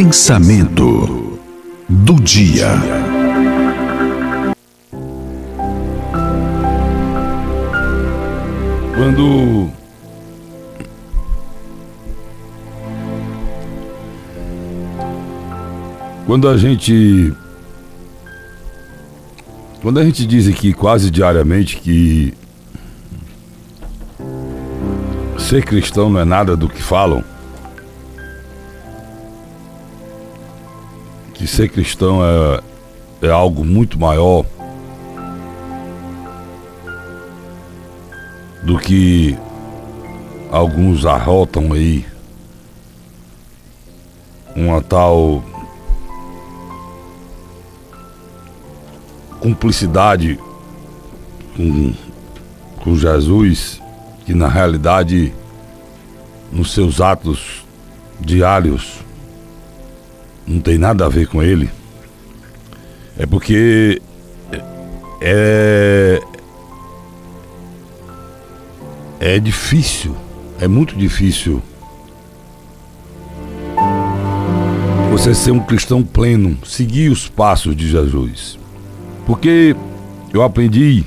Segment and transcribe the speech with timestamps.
[0.00, 1.40] Pensamento
[1.88, 2.68] do dia.
[8.94, 9.68] Quando
[16.26, 17.34] quando a gente
[19.82, 22.32] quando a gente diz aqui quase diariamente que
[25.36, 27.24] ser cristão não é nada do que falam,
[31.38, 32.60] que ser cristão é,
[33.28, 34.44] é algo muito maior
[38.64, 39.38] do que
[40.50, 42.04] alguns arrotam aí.
[44.56, 45.44] Uma tal
[49.38, 50.36] cumplicidade
[51.56, 51.94] com,
[52.80, 53.80] com Jesus,
[54.26, 55.32] que na realidade,
[56.50, 57.64] nos seus atos
[58.18, 59.06] diários,
[60.48, 61.68] não tem nada a ver com ele,
[63.18, 64.00] é porque
[65.20, 66.22] é,
[69.20, 70.16] é difícil,
[70.58, 71.62] é muito difícil
[75.10, 78.58] você ser um cristão pleno, seguir os passos de Jesus.
[79.26, 79.76] Porque
[80.32, 81.04] eu aprendi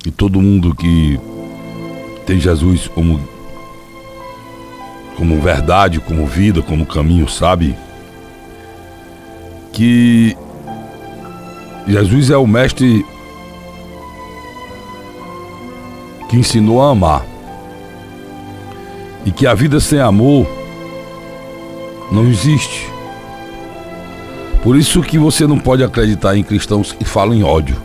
[0.00, 1.18] que todo mundo que
[2.26, 3.20] tem Jesus como
[5.16, 7.74] como verdade, como vida, como caminho, sabe
[9.72, 10.36] que
[11.86, 13.04] Jesus é o mestre
[16.28, 17.24] que ensinou a amar.
[19.24, 20.46] E que a vida sem amor
[22.12, 22.90] não existe.
[24.62, 27.76] Por isso que você não pode acreditar em cristãos que falam em ódio.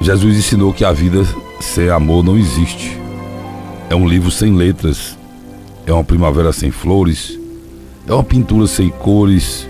[0.00, 1.24] Jesus ensinou que a vida
[1.60, 2.98] sem amor não existe.
[3.88, 5.18] É um livro sem letras.
[5.86, 7.38] É uma primavera sem flores.
[8.06, 9.68] É uma pintura sem cores.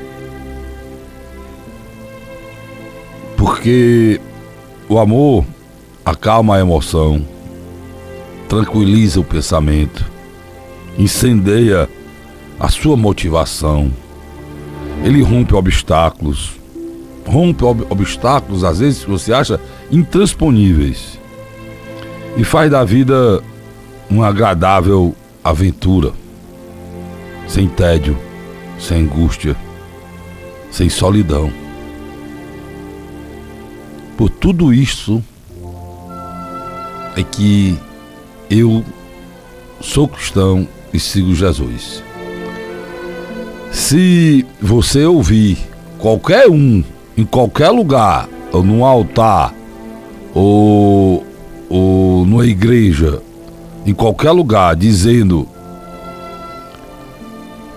[3.36, 4.20] Porque
[4.88, 5.44] o amor
[6.04, 7.24] acalma a emoção,
[8.48, 10.04] tranquiliza o pensamento,
[10.98, 11.88] incendeia
[12.58, 13.92] a sua motivação.
[15.04, 16.52] Ele rompe obstáculos.
[17.26, 19.60] Rompe ob obstáculos, às vezes, que você acha
[19.90, 21.18] intransponíveis.
[22.36, 23.42] E faz da vida
[24.08, 26.21] uma agradável aventura.
[27.52, 28.16] Sem tédio,
[28.80, 29.54] sem angústia,
[30.70, 31.52] sem solidão.
[34.16, 35.22] Por tudo isso
[37.14, 37.78] é que
[38.48, 38.82] eu
[39.82, 42.02] sou cristão e sigo Jesus.
[43.70, 45.58] Se você ouvir
[45.98, 46.82] qualquer um,
[47.18, 49.52] em qualquer lugar, ou num altar,
[50.32, 51.22] ou,
[51.68, 53.20] ou numa igreja,
[53.84, 55.46] em qualquer lugar, dizendo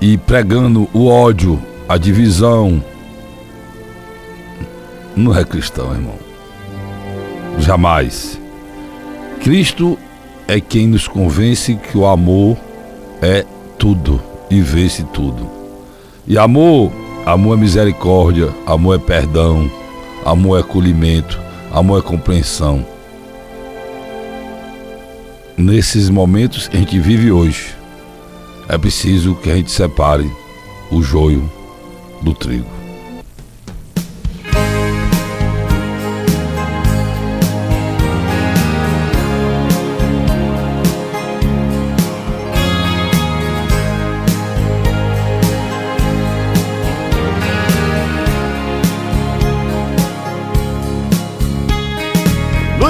[0.05, 2.79] e pregando o ódio, a divisão,
[5.15, 6.13] não é cristão, irmão.
[7.57, 8.39] Jamais.
[9.41, 9.97] Cristo
[10.47, 12.55] é quem nos convence que o amor
[13.19, 13.43] é
[13.79, 15.49] tudo e vence tudo.
[16.27, 16.91] E amor,
[17.25, 19.71] amor é misericórdia, amor é perdão,
[20.23, 21.39] amor é acolhimento,
[21.71, 22.85] amor é compreensão.
[25.57, 27.74] Nesses momentos que a gente vive hoje,
[28.67, 30.31] é preciso que a gente separe
[30.91, 31.49] o joio
[32.21, 32.75] do trigo.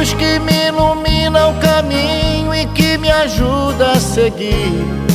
[0.05, 5.14] luz que me ilumina o caminho e que me ajuda a seguir.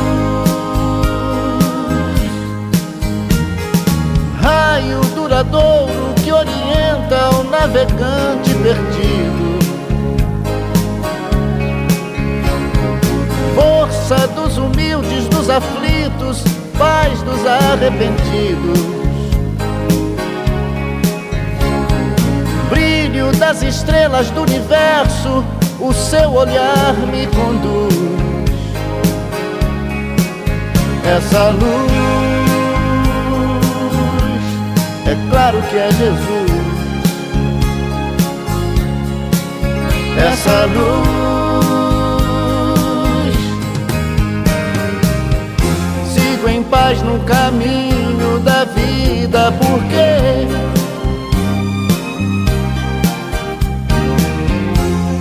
[5.41, 9.59] raio duradouro que orienta o navegante perdido.
[13.55, 16.43] Força dos humildes, dos aflitos,
[16.77, 18.91] paz dos arrependidos.
[22.69, 25.43] brilho das estrelas do universo,
[25.79, 28.21] o seu olhar me conduz.
[31.03, 32.30] essa luz,
[35.11, 36.51] é claro que é Jesus.
[40.17, 40.95] Essa luz,
[46.13, 50.47] sigo em paz no caminho da vida, porque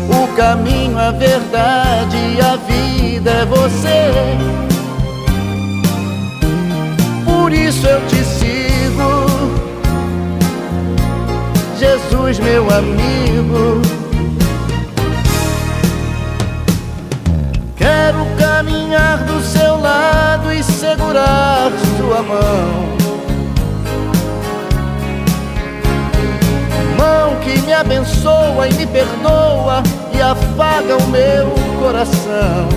[0.09, 4.61] o caminho, a verdade e a vida é você
[7.51, 8.20] por isso eu te
[12.11, 13.81] Jesus, meu amigo.
[17.77, 22.97] Quero caminhar do seu lado e segurar sua mão.
[26.99, 29.83] Mão que me abençoa e me perdoa
[30.13, 32.69] e afaga o meu coração.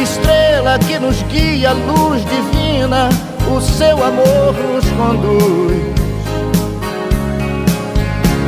[0.00, 3.08] estrela que nos guia, luz divina,
[3.48, 6.01] o seu amor nos conduz.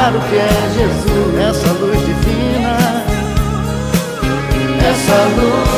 [0.00, 1.38] É claro que é Jesus.
[1.38, 2.74] Essa luz divina.
[4.88, 5.69] Essa luz,